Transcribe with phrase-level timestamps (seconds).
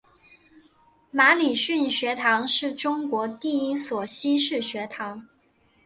[1.11, 5.27] 马礼逊学堂是中国第一所西式学堂。